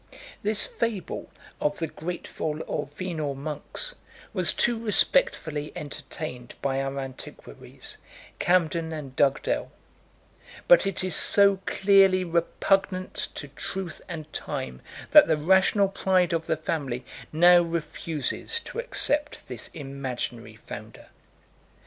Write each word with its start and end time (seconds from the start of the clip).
80 0.13 0.19
This 0.41 0.65
fable 0.65 1.29
of 1.59 1.77
the 1.77 1.85
grateful 1.85 2.59
or 2.65 2.87
venal 2.87 3.35
monks 3.35 3.93
was 4.33 4.51
too 4.51 4.83
respectfully 4.83 5.71
entertained 5.75 6.55
by 6.59 6.81
our 6.81 6.97
antiquaries, 6.97 7.99
Cambden 8.39 8.85
81 8.87 8.93
and 8.99 9.15
Dugdale: 9.15 9.71
82 10.55 10.63
but 10.67 10.87
it 10.87 11.03
is 11.03 11.15
so 11.15 11.57
clearly 11.67 12.23
repugnant 12.23 13.13
to 13.35 13.47
truth 13.49 14.01
and 14.09 14.33
time, 14.33 14.81
that 15.11 15.27
the 15.27 15.37
rational 15.37 15.87
pride 15.89 16.33
of 16.33 16.47
the 16.47 16.57
family 16.57 17.05
now 17.31 17.61
refuses 17.61 18.59
to 18.61 18.79
accept 18.79 19.47
this 19.49 19.67
imaginary 19.67 20.55
founder. 20.65 21.09